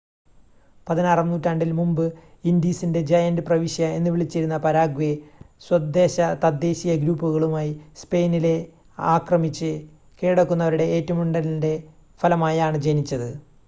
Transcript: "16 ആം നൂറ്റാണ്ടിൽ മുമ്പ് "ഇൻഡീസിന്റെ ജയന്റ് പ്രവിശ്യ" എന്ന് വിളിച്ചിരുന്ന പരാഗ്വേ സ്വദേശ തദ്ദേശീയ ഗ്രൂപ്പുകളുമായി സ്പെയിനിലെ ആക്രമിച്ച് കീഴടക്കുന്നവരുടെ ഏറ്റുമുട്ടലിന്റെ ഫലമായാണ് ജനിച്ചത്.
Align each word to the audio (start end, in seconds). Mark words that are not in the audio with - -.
"16 0.87 1.19
ആം 1.21 1.27
നൂറ്റാണ്ടിൽ 1.29 1.71
മുമ്പ് 1.71 2.05
"ഇൻഡീസിന്റെ 2.43 3.01
ജയന്റ് 3.09 3.41
പ്രവിശ്യ" 3.41 3.89
എന്ന് 3.97 4.09
വിളിച്ചിരുന്ന 4.11 4.57
പരാഗ്വേ 4.63 5.11
സ്വദേശ 5.61 6.15
തദ്ദേശീയ 6.43 6.95
ഗ്രൂപ്പുകളുമായി 7.03 7.71
സ്പെയിനിലെ 8.01 8.55
ആക്രമിച്ച് 9.11 9.71
കീഴടക്കുന്നവരുടെ 10.21 10.87
ഏറ്റുമുട്ടലിന്റെ 10.97 11.73
ഫലമായാണ് 12.19 12.79
ജനിച്ചത്. 12.81 13.31